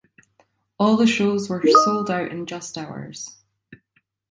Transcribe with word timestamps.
All 0.79 0.97
the 0.97 1.05
shows 1.05 1.47
were 1.47 1.61
sold 1.83 2.09
out 2.09 2.31
in 2.31 2.47
just 2.47 2.75
hours. 2.75 3.37